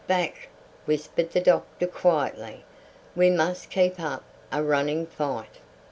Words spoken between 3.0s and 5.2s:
"we must keep up a running